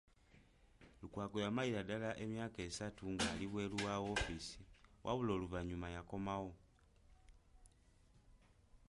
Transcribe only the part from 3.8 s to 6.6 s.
wa woofiisi wabula oluvannyuma yakomawo.